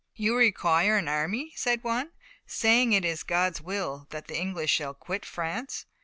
[0.15, 2.09] "You require an army," said one,
[2.47, 5.85] "saying it is God's will that the English shall quit France.